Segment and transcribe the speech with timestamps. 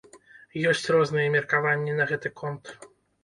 [0.69, 2.75] Ёсць розныя меркаванні на гэты конт.